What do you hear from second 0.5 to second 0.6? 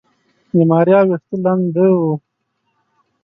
د